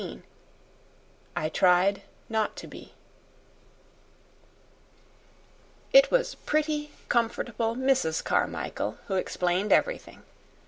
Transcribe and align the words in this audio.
18 0.01 0.23
"I 1.35 1.49
Tried 1.49 2.01
Not 2.27 2.55
to 2.55 2.65
Be" 2.65 2.95
It 5.93 6.09
was 6.09 6.33
pretty, 6.33 6.89
comfortable 7.07 7.75
Mrs. 7.75 8.23
Carmichael 8.23 8.97
who 9.05 9.13
explained 9.17 9.71
everything. 9.71 10.23